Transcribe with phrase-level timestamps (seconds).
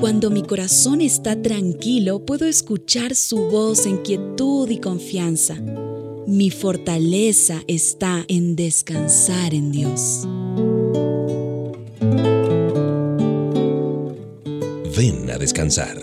[0.00, 5.56] Cuando mi corazón está tranquilo, puedo escuchar su voz en quietud y confianza.
[6.26, 10.26] Mi fortaleza está en descansar en Dios.
[14.96, 15.98] Ven a descansar.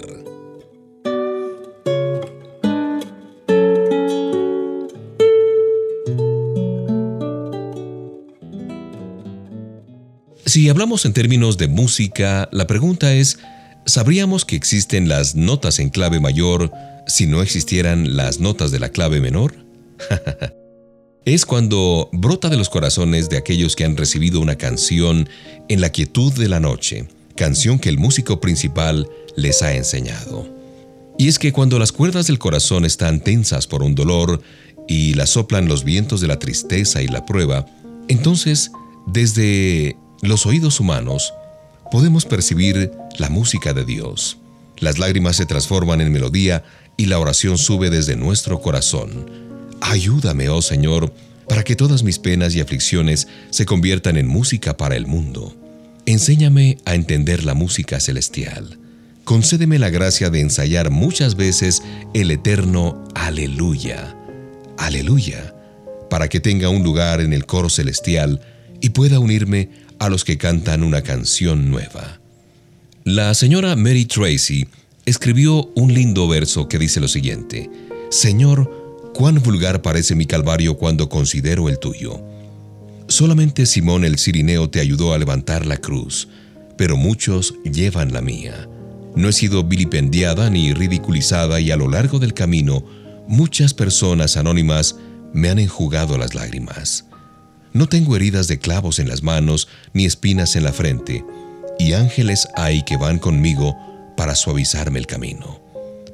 [10.46, 13.40] Si hablamos en términos de música, la pregunta es,
[13.88, 16.72] ¿sabríamos que existen las notas en clave mayor
[17.08, 19.55] si no existieran las notas de la clave menor?
[21.26, 25.27] es cuando brota de los corazones de aquellos que han recibido una canción
[25.70, 30.48] en la quietud de la noche, canción que el músico principal les ha enseñado.
[31.18, 34.41] Y es que cuando las cuerdas del corazón están tensas por un dolor
[34.88, 37.65] y las soplan los vientos de la tristeza y la prueba,
[38.10, 38.71] entonces,
[39.08, 41.34] desde los oídos humanos
[41.91, 44.37] podemos percibir la música de Dios.
[44.79, 46.63] Las lágrimas se transforman en melodía
[46.98, 49.29] y la oración sube desde nuestro corazón.
[49.82, 51.13] Ayúdame, oh Señor,
[51.48, 55.55] para que todas mis penas y aflicciones se conviertan en música para el mundo.
[56.05, 58.79] Enséñame a entender la música celestial.
[59.24, 64.16] Concédeme la gracia de ensayar muchas veces el eterno Aleluya.
[64.78, 65.53] Aleluya,
[66.09, 68.41] para que tenga un lugar en el coro celestial
[68.79, 69.69] y pueda unirme
[70.00, 72.22] a los que cantan una canción nueva.
[73.08, 74.68] La señora Mary Tracy
[75.06, 77.69] escribió un lindo verso que dice lo siguiente,
[78.09, 82.22] Señor, cuán vulgar parece mi calvario cuando considero el tuyo.
[83.08, 86.28] Solamente Simón el Cirineo te ayudó a levantar la cruz,
[86.78, 88.68] pero muchos llevan la mía.
[89.16, 92.84] No he sido vilipendiada ni ridiculizada y a lo largo del camino
[93.26, 94.98] muchas personas anónimas
[95.34, 97.06] me han enjugado las lágrimas.
[97.72, 101.24] No tengo heridas de clavos en las manos ni espinas en la frente,
[101.80, 103.76] y ángeles hay que van conmigo
[104.16, 105.62] para suavizarme el camino.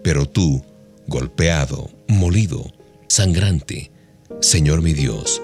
[0.04, 0.64] Pero tú,
[1.08, 2.66] golpeado, molido,
[3.08, 3.92] sangrante,
[4.42, 5.42] Señor mi Dios,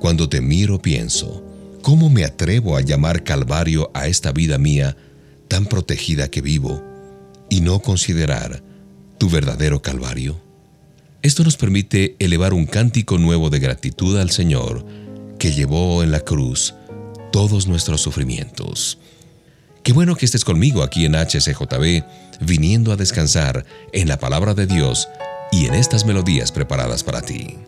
[0.00, 1.44] cuando te miro pienso,
[1.82, 4.96] ¿cómo me atrevo a llamar Calvario a esta vida mía
[5.48, 6.82] tan protegida que vivo
[7.50, 8.62] y no considerar
[9.18, 10.40] tu verdadero Calvario?
[11.22, 14.84] Esto nos permite elevar un cántico nuevo de gratitud al Señor,
[15.38, 16.74] que llevó en la cruz
[17.30, 18.98] todos nuestros sufrimientos.
[19.82, 22.04] Qué bueno que estés conmigo aquí en HCJB,
[22.40, 25.08] viniendo a descansar en la palabra de Dios
[25.50, 27.58] y en estas melodías preparadas para ti.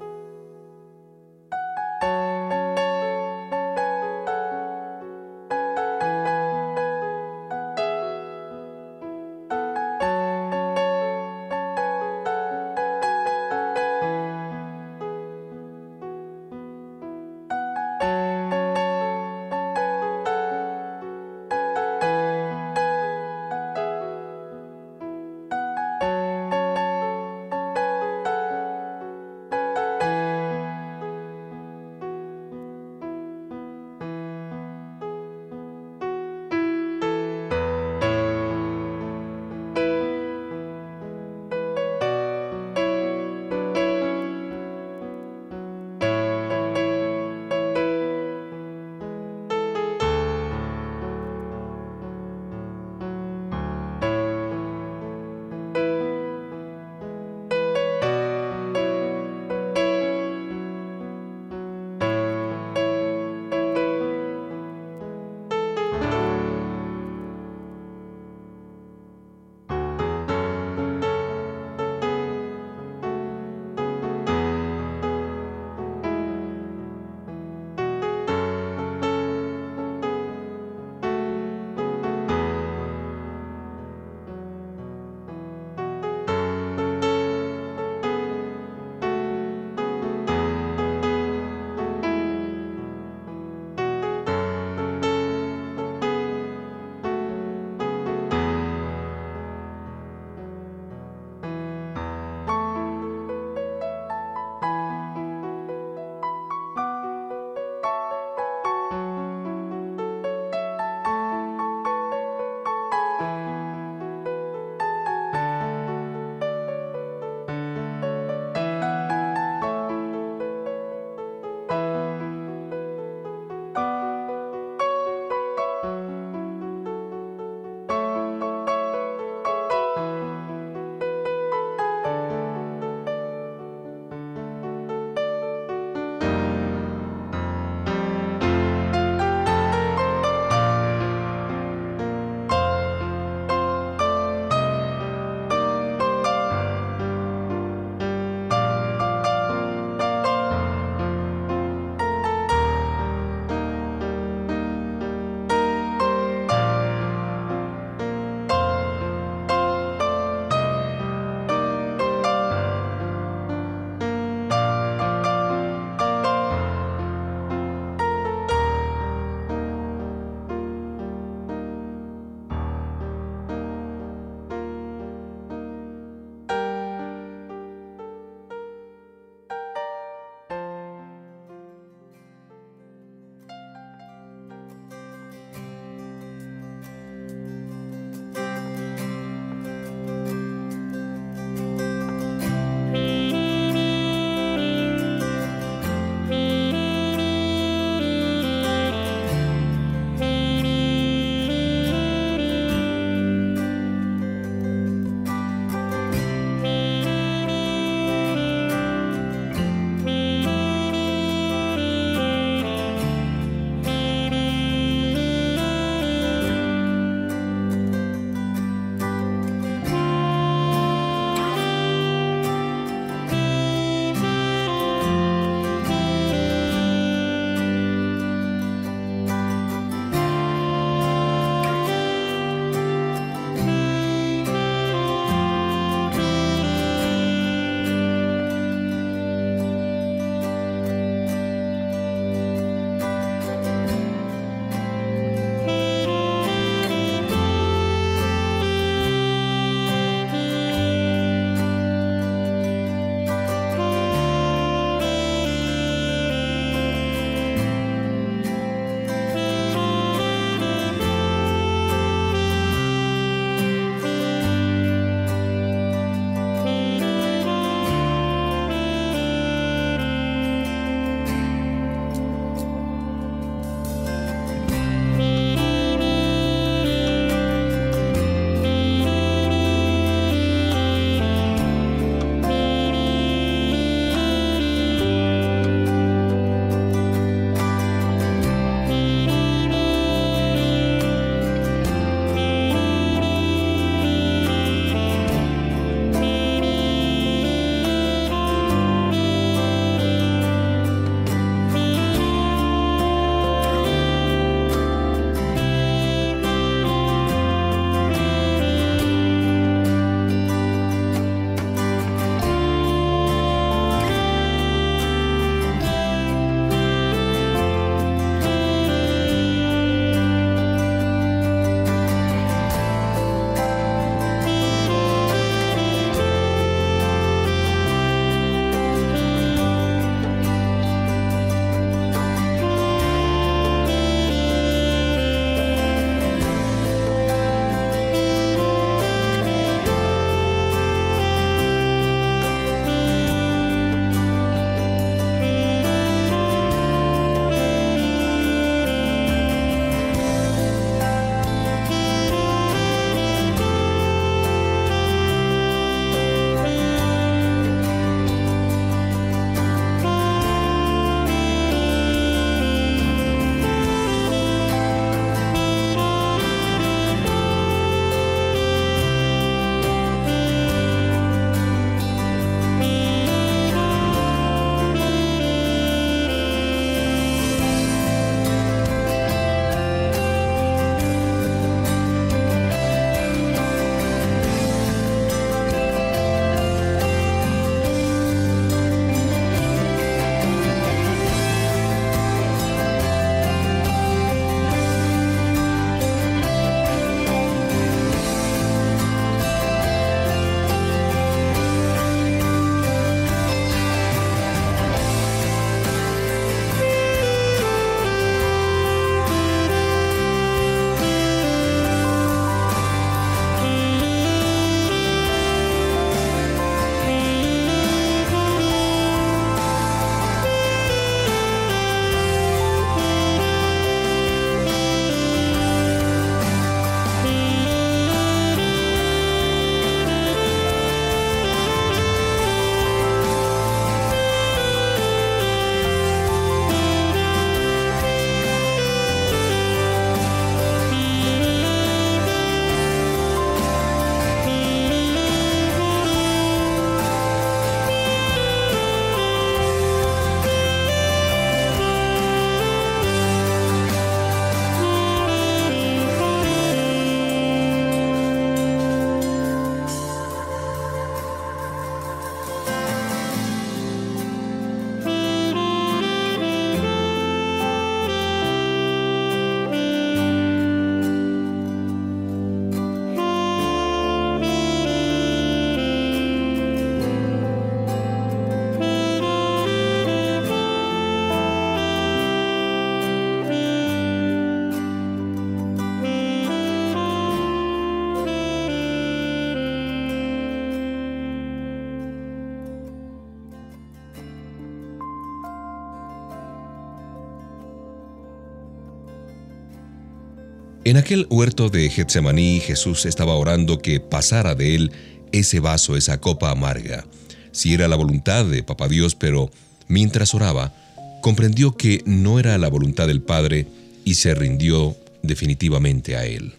[500.94, 504.93] En aquel huerto de Getsemaní Jesús estaba orando que pasara de él
[505.32, 507.05] ese vaso, esa copa amarga.
[507.51, 509.51] Si era la voluntad de Papá Dios, pero
[509.89, 510.72] mientras oraba,
[511.20, 513.66] comprendió que no era la voluntad del Padre
[514.05, 516.53] y se rindió definitivamente a él.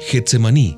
[0.00, 0.76] Getsemaní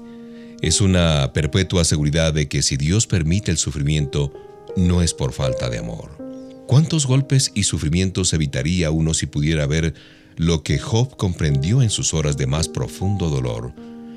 [0.61, 4.33] es una perpetua seguridad de que si Dios permite el sufrimiento,
[4.77, 6.17] no es por falta de amor.
[6.69, 9.95] ¿Cuántos golpes y sufrimientos evitaría uno si pudiera ver
[10.37, 13.75] lo que Job comprendió en sus horas de más profundo dolor,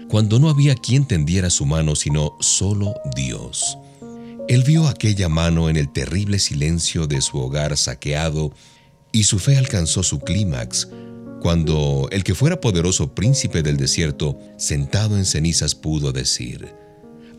[0.10, 3.78] cuando no había quien tendiera su mano sino solo Dios?
[4.48, 8.54] Él vio aquella mano en el terrible silencio de su hogar saqueado
[9.12, 10.88] y su fe alcanzó su clímax
[11.46, 16.74] cuando el que fuera poderoso príncipe del desierto, sentado en cenizas, pudo decir,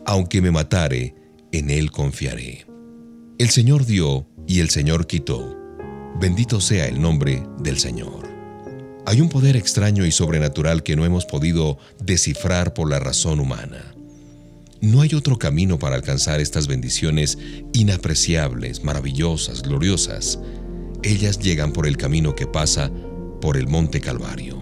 [0.05, 1.13] Aunque me matare,
[1.51, 2.65] en él confiaré.
[3.37, 5.57] El Señor dio y el Señor quitó.
[6.21, 8.26] Bendito sea el nombre del Señor.
[9.07, 13.95] Hay un poder extraño y sobrenatural que no hemos podido descifrar por la razón humana.
[14.81, 17.37] No hay otro camino para alcanzar estas bendiciones
[17.71, 20.39] inapreciables, maravillosas, gloriosas.
[21.03, 22.91] Ellas llegan por el camino que pasa
[23.39, 24.61] por el monte Calvario.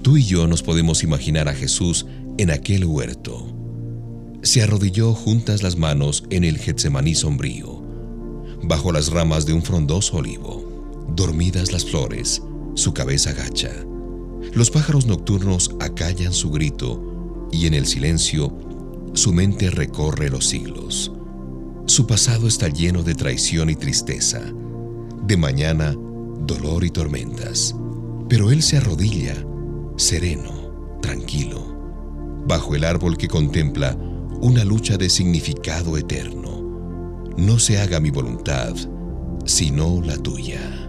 [0.00, 2.06] Tú y yo nos podemos imaginar a Jesús
[2.38, 3.54] en aquel huerto.
[4.42, 7.84] Se arrodilló juntas las manos en el Getsemaní sombrío,
[8.62, 12.40] bajo las ramas de un frondoso olivo, dormidas las flores,
[12.74, 13.70] su cabeza gacha.
[14.52, 18.56] Los pájaros nocturnos acallan su grito y en el silencio
[19.14, 21.12] su mente recorre los siglos.
[21.86, 24.40] Su pasado está lleno de traición y tristeza,
[25.26, 25.94] de mañana
[26.46, 27.74] dolor y tormentas.
[28.28, 29.34] Pero él se arrodilla,
[29.96, 33.96] sereno, tranquilo, bajo el árbol que contempla
[34.40, 37.32] una lucha de significado eterno.
[37.36, 38.74] No se haga mi voluntad,
[39.44, 40.83] sino la tuya.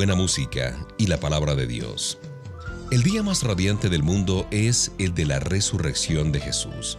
[0.00, 2.16] Buena música y la palabra de Dios.
[2.90, 6.96] El día más radiante del mundo es el de la resurrección de Jesús.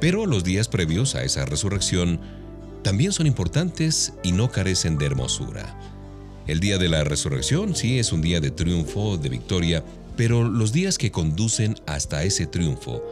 [0.00, 2.20] Pero los días previos a esa resurrección
[2.84, 5.76] también son importantes y no carecen de hermosura.
[6.46, 9.84] El día de la resurrección sí es un día de triunfo, de victoria,
[10.16, 13.02] pero los días que conducen hasta ese triunfo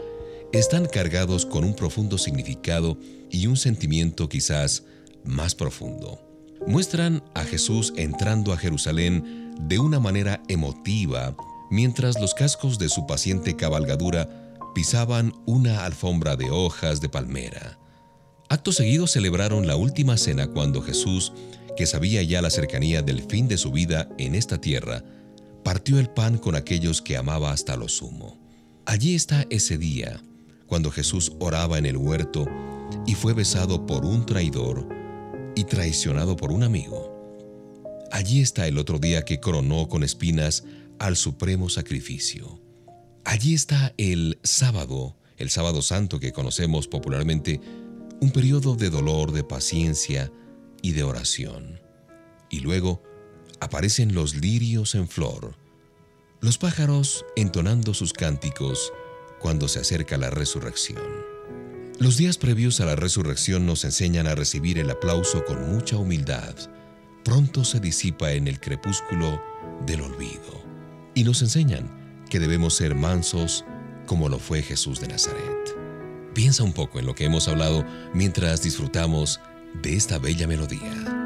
[0.52, 2.96] están cargados con un profundo significado
[3.28, 4.84] y un sentimiento quizás
[5.24, 6.29] más profundo.
[6.66, 11.34] Muestran a Jesús entrando a Jerusalén de una manera emotiva
[11.70, 17.78] mientras los cascos de su paciente cabalgadura pisaban una alfombra de hojas de palmera.
[18.48, 21.32] Acto seguido celebraron la última cena cuando Jesús,
[21.76, 25.02] que sabía ya la cercanía del fin de su vida en esta tierra,
[25.64, 28.38] partió el pan con aquellos que amaba hasta lo sumo.
[28.84, 30.20] Allí está ese día,
[30.66, 32.46] cuando Jesús oraba en el huerto
[33.06, 34.99] y fue besado por un traidor
[35.60, 37.14] y traicionado por un amigo.
[38.10, 40.64] Allí está el otro día que coronó con espinas
[40.98, 42.58] al supremo sacrificio.
[43.26, 47.60] Allí está el sábado, el sábado santo que conocemos popularmente,
[48.22, 50.32] un periodo de dolor, de paciencia
[50.80, 51.78] y de oración.
[52.48, 53.02] Y luego
[53.60, 55.58] aparecen los lirios en flor,
[56.40, 58.94] los pájaros entonando sus cánticos
[59.40, 61.29] cuando se acerca la resurrección.
[62.00, 66.54] Los días previos a la resurrección nos enseñan a recibir el aplauso con mucha humildad.
[67.22, 69.38] Pronto se disipa en el crepúsculo
[69.84, 70.64] del olvido.
[71.14, 73.66] Y nos enseñan que debemos ser mansos
[74.06, 75.76] como lo fue Jesús de Nazaret.
[76.32, 77.84] Piensa un poco en lo que hemos hablado
[78.14, 79.38] mientras disfrutamos
[79.82, 81.19] de esta bella melodía.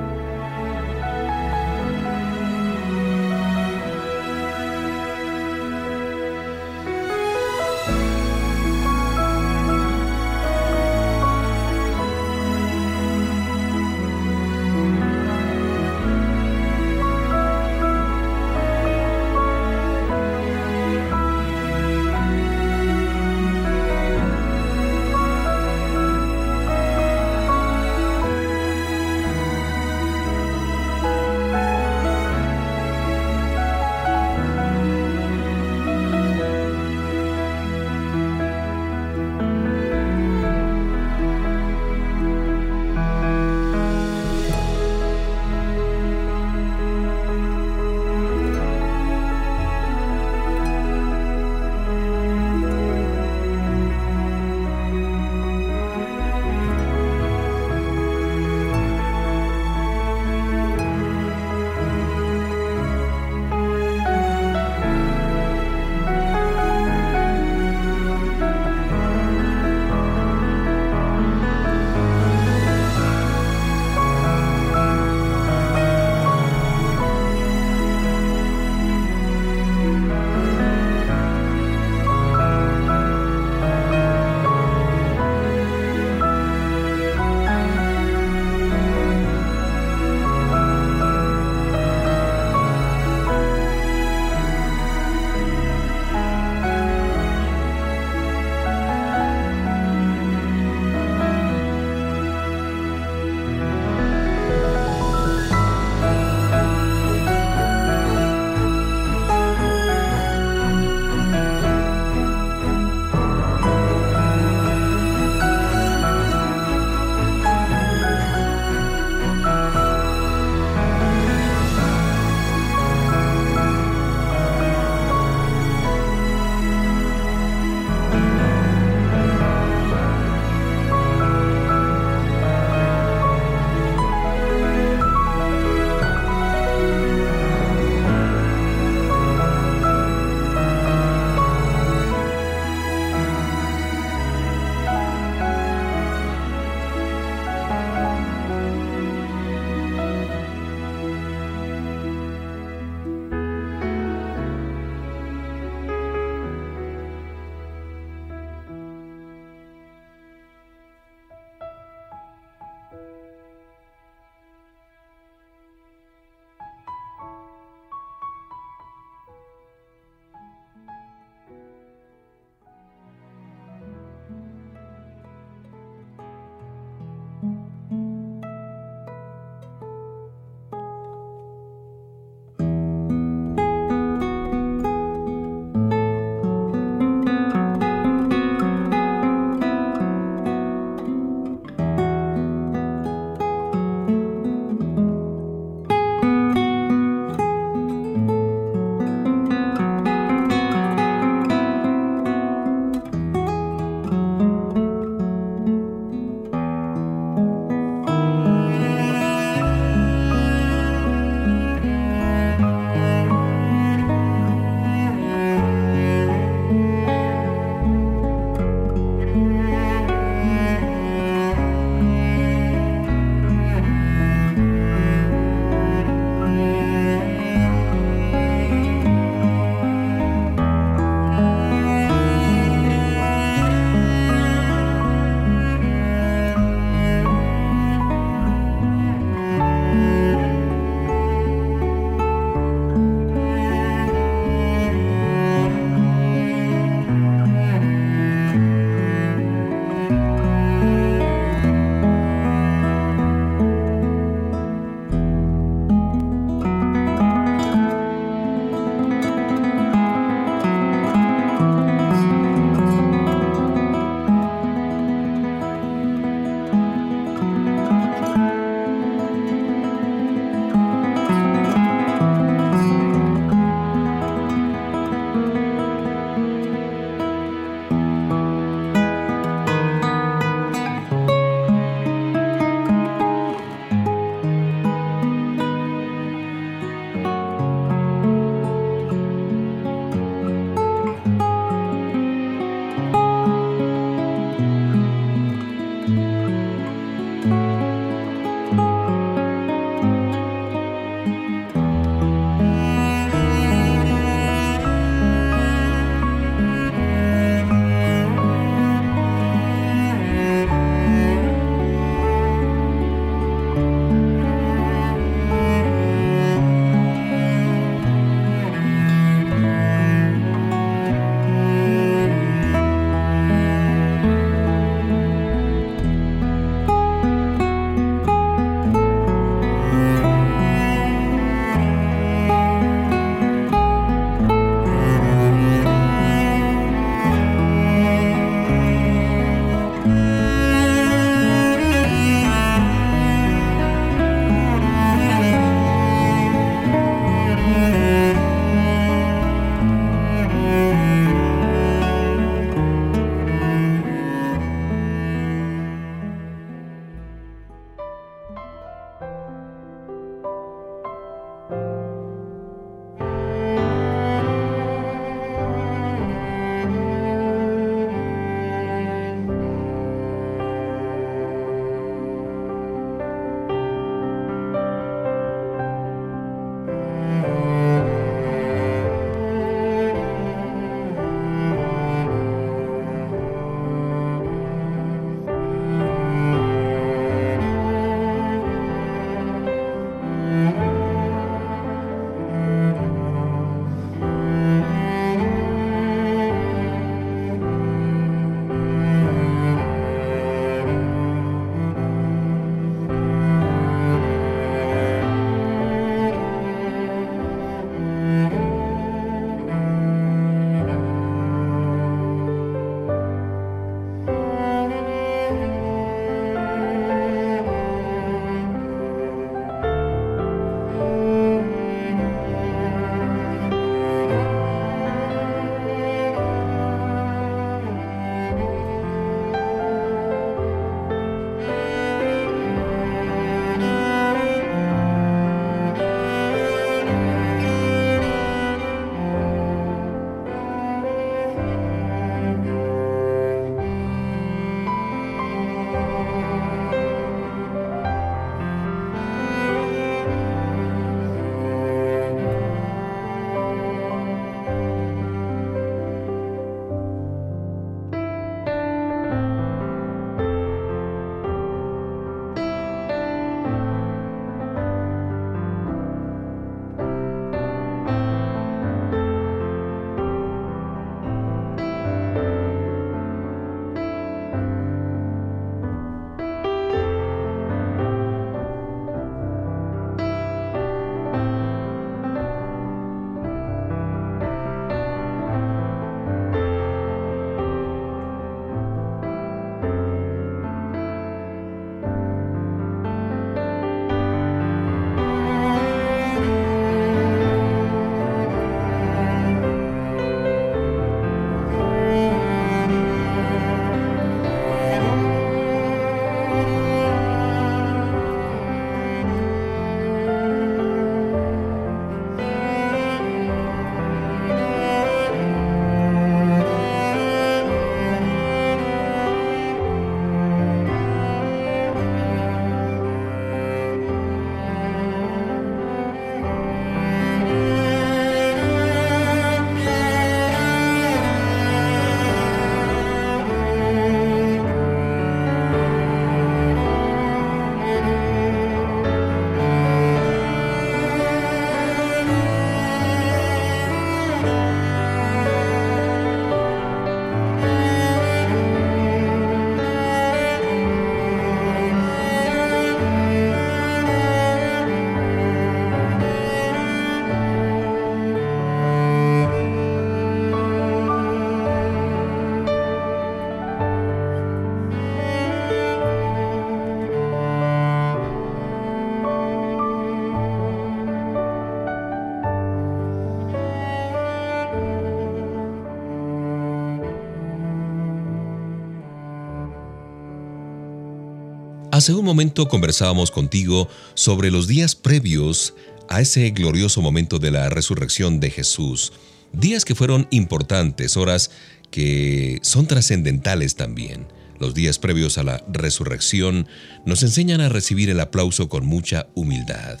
[582.02, 585.74] Hace un momento conversábamos contigo sobre los días previos
[586.08, 589.12] a ese glorioso momento de la resurrección de Jesús.
[589.52, 591.52] Días que fueron importantes, horas
[591.92, 594.26] que son trascendentales también.
[594.58, 596.66] Los días previos a la resurrección
[597.06, 600.00] nos enseñan a recibir el aplauso con mucha humildad.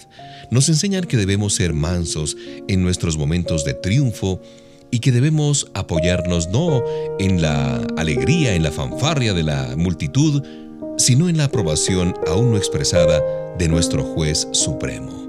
[0.50, 2.36] Nos enseñan que debemos ser mansos
[2.66, 4.42] en nuestros momentos de triunfo
[4.90, 6.82] y que debemos apoyarnos no
[7.20, 10.42] en la alegría, en la fanfarria de la multitud,
[10.98, 13.20] sino en la aprobación aún no expresada
[13.58, 15.22] de nuestro juez supremo.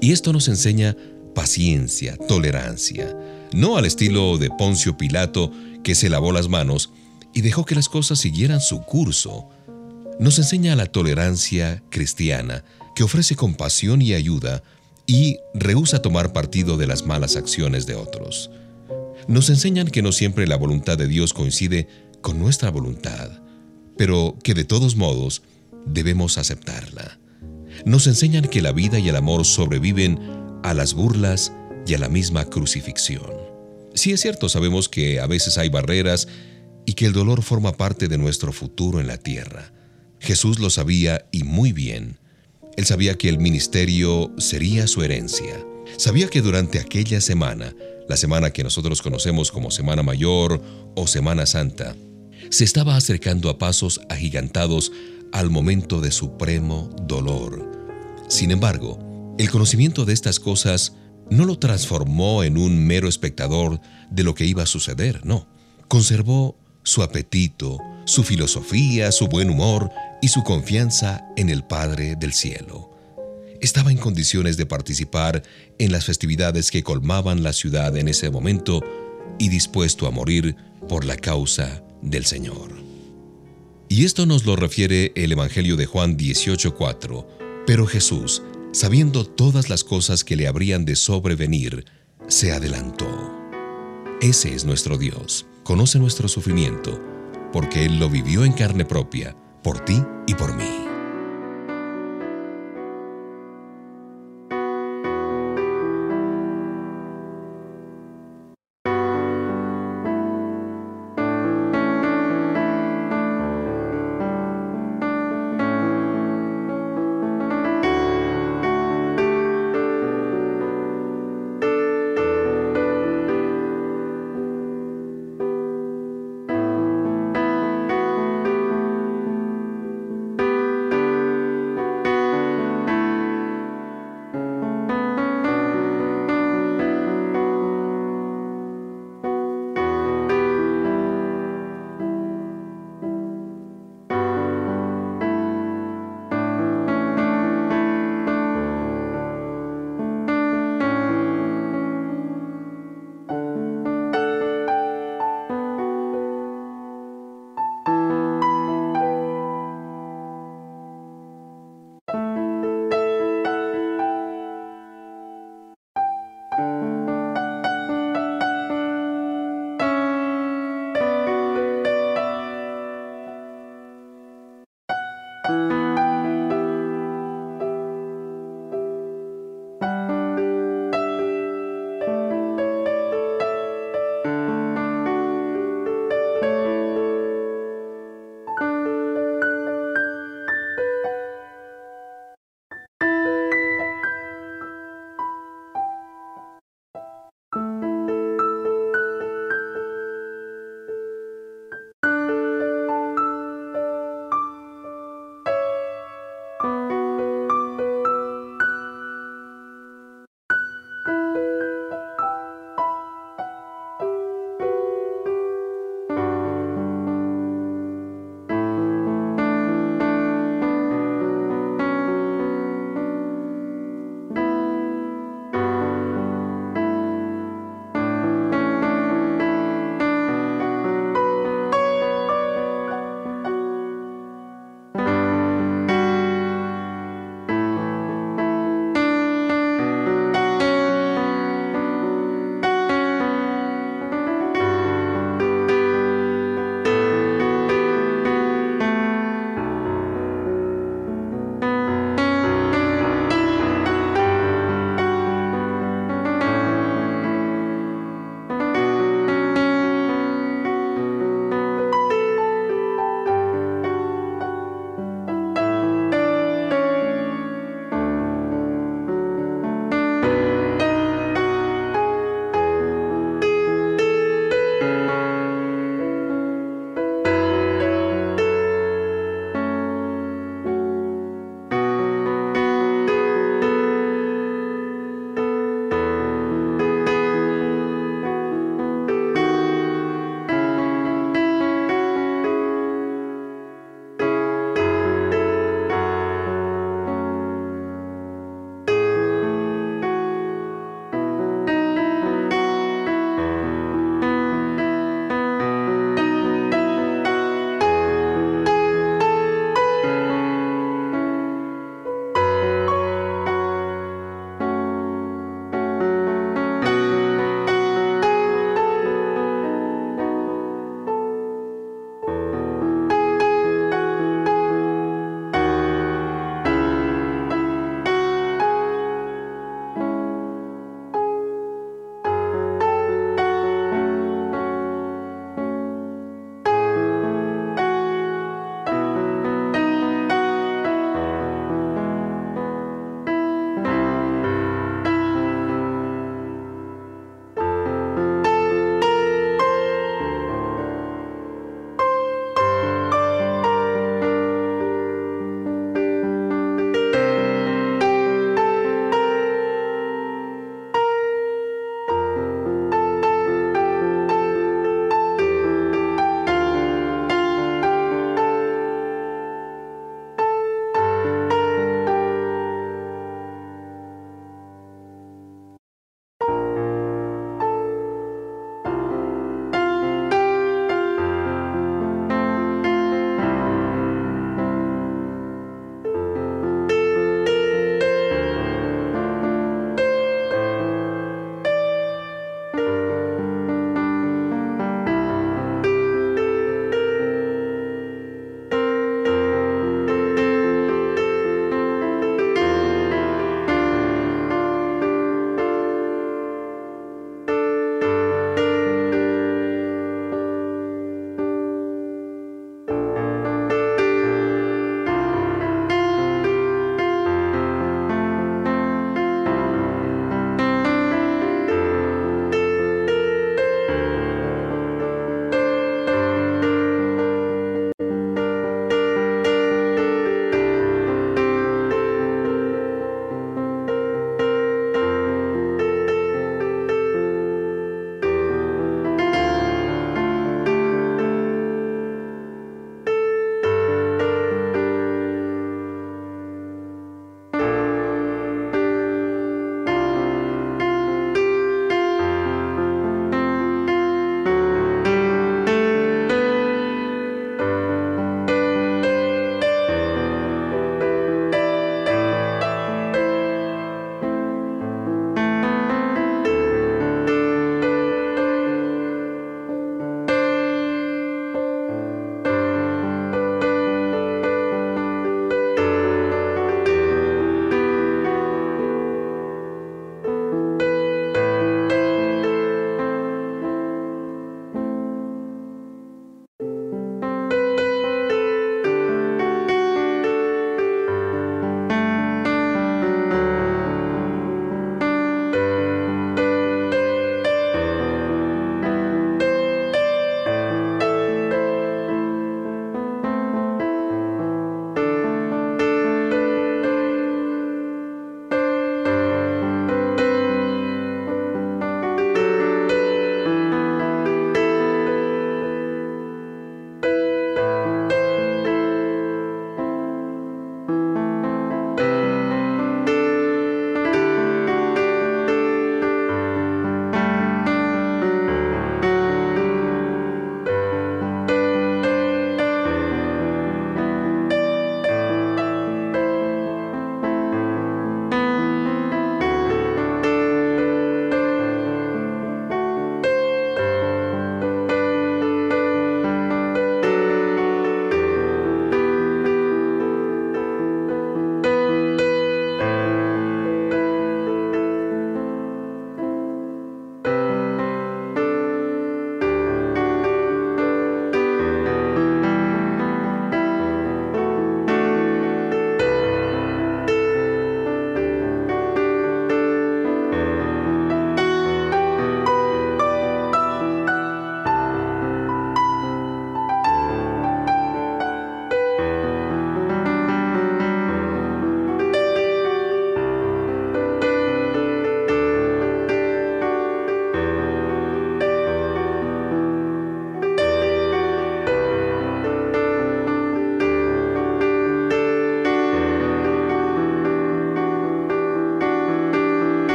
[0.00, 0.96] Y esto nos enseña
[1.34, 3.16] paciencia, tolerancia,
[3.52, 6.90] no al estilo de Poncio Pilato que se lavó las manos
[7.32, 9.48] y dejó que las cosas siguieran su curso.
[10.18, 14.62] Nos enseña la tolerancia cristiana que ofrece compasión y ayuda
[15.06, 18.50] y rehúsa tomar partido de las malas acciones de otros.
[19.26, 21.88] Nos enseñan que no siempre la voluntad de Dios coincide
[22.20, 23.30] con nuestra voluntad,
[23.98, 25.42] pero que de todos modos
[25.84, 27.18] debemos aceptarla
[27.84, 30.18] nos enseñan que la vida y el amor sobreviven
[30.62, 31.52] a las burlas
[31.86, 33.30] y a la misma crucifixión.
[33.94, 36.28] Sí es cierto, sabemos que a veces hay barreras
[36.86, 39.72] y que el dolor forma parte de nuestro futuro en la tierra.
[40.20, 42.18] Jesús lo sabía y muy bien.
[42.76, 45.64] Él sabía que el ministerio sería su herencia.
[45.96, 47.74] Sabía que durante aquella semana,
[48.08, 50.62] la semana que nosotros conocemos como Semana Mayor
[50.94, 51.96] o Semana Santa,
[52.50, 54.92] se estaba acercando a pasos agigantados
[55.32, 57.70] al momento de supremo dolor.
[58.28, 60.94] Sin embargo, el conocimiento de estas cosas
[61.30, 63.80] no lo transformó en un mero espectador
[64.10, 65.46] de lo que iba a suceder, no.
[65.88, 69.90] Conservó su apetito, su filosofía, su buen humor
[70.22, 72.90] y su confianza en el Padre del Cielo.
[73.60, 75.42] Estaba en condiciones de participar
[75.78, 78.82] en las festividades que colmaban la ciudad en ese momento
[79.38, 80.56] y dispuesto a morir
[80.88, 82.72] por la causa del Señor.
[83.88, 87.26] Y esto nos lo refiere el Evangelio de Juan 18:4.
[87.66, 88.42] Pero Jesús,
[88.72, 91.84] sabiendo todas las cosas que le habrían de sobrevenir,
[92.26, 93.34] se adelantó.
[94.20, 97.00] Ese es nuestro Dios, conoce nuestro sufrimiento,
[97.52, 100.77] porque Él lo vivió en carne propia, por ti y por mí.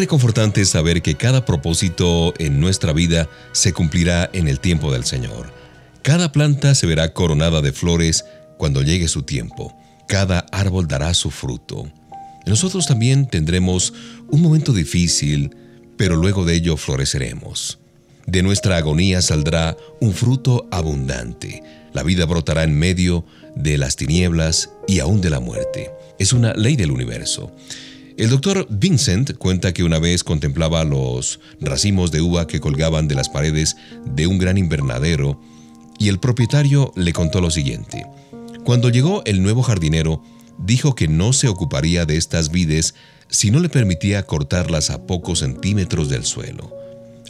[0.00, 5.52] Reconfortante saber que cada propósito en nuestra vida se cumplirá en el tiempo del Señor.
[6.00, 8.24] Cada planta se verá coronada de flores
[8.56, 9.76] cuando llegue su tiempo.
[10.08, 11.92] Cada árbol dará su fruto.
[12.46, 13.92] Nosotros también tendremos
[14.28, 15.54] un momento difícil,
[15.98, 17.78] pero luego de ello floreceremos.
[18.26, 21.62] De nuestra agonía saldrá un fruto abundante.
[21.92, 25.90] La vida brotará en medio de las tinieblas y aún de la muerte.
[26.18, 27.52] Es una ley del universo.
[28.20, 33.14] El doctor Vincent cuenta que una vez contemplaba los racimos de uva que colgaban de
[33.14, 35.40] las paredes de un gran invernadero
[35.98, 38.04] y el propietario le contó lo siguiente.
[38.62, 40.22] Cuando llegó el nuevo jardinero,
[40.58, 42.94] dijo que no se ocuparía de estas vides
[43.30, 46.76] si no le permitía cortarlas a pocos centímetros del suelo.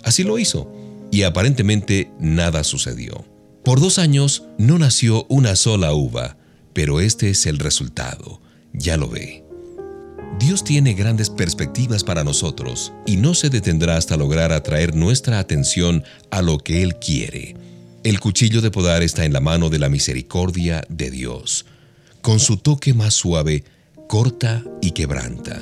[0.02, 0.72] Así lo hizo,
[1.12, 3.24] y aparentemente nada sucedió.
[3.62, 6.36] Por dos años no nació una sola uva,
[6.72, 8.40] pero este es el resultado,
[8.72, 9.44] ya lo ve.
[10.40, 16.02] Dios tiene grandes perspectivas para nosotros y no se detendrá hasta lograr atraer nuestra atención
[16.30, 17.54] a lo que Él quiere.
[18.04, 21.66] El cuchillo de podar está en la mano de la misericordia de Dios.
[22.22, 23.64] Con su toque más suave,
[24.08, 25.60] corta y quebranta.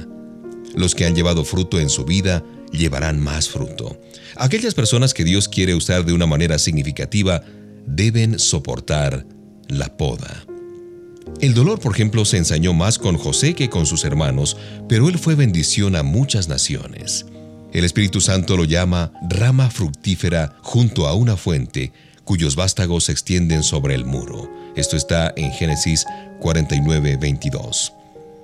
[0.76, 4.00] Los que han llevado fruto en su vida llevarán más fruto.
[4.36, 7.42] Aquellas personas que Dios quiere usar de una manera significativa
[7.84, 9.26] deben soportar
[9.66, 10.47] la poda.
[11.40, 14.56] El dolor, por ejemplo, se ensañó más con José que con sus hermanos,
[14.88, 17.26] pero él fue bendición a muchas naciones.
[17.72, 21.92] El Espíritu Santo lo llama rama fructífera junto a una fuente,
[22.24, 24.50] cuyos vástagos se extienden sobre el muro.
[24.74, 26.04] Esto está en Génesis
[26.40, 27.92] 49, 22.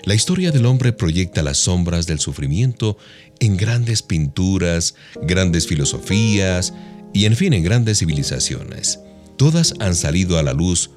[0.04, 2.98] La historia del hombre proyecta las sombras del sufrimiento
[3.40, 6.74] en grandes pinturas, grandes filosofías
[7.14, 9.00] y en fin en grandes civilizaciones.
[9.36, 10.90] Todas han salido a la luz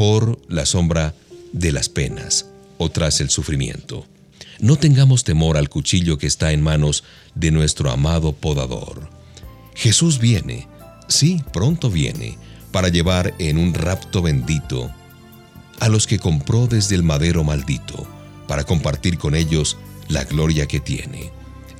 [0.00, 1.14] por la sombra
[1.52, 2.46] de las penas
[2.78, 4.06] o tras el sufrimiento.
[4.58, 9.10] No tengamos temor al cuchillo que está en manos de nuestro amado podador.
[9.74, 10.66] Jesús viene,
[11.06, 12.38] sí, pronto viene,
[12.72, 14.90] para llevar en un rapto bendito
[15.80, 18.06] a los que compró desde el madero maldito
[18.48, 19.76] para compartir con ellos
[20.08, 21.30] la gloria que tiene.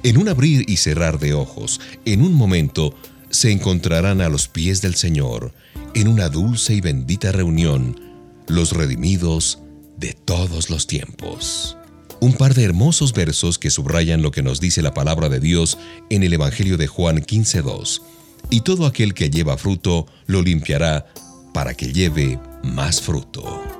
[0.03, 2.95] En un abrir y cerrar de ojos, en un momento,
[3.31, 5.55] se encontrarán a los pies del Señor,
[5.95, 8.10] en una dulce y bendita reunión,
[8.51, 9.61] los redimidos
[9.97, 11.77] de todos los tiempos.
[12.21, 15.79] Un par de hermosos versos que subrayan lo que nos dice la palabra de Dios
[16.11, 18.03] en el Evangelio de Juan 15.2.
[18.51, 21.07] Y todo aquel que lleva fruto lo limpiará
[21.55, 23.80] para que lleve más fruto.